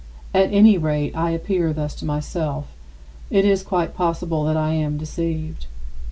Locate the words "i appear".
1.15-1.71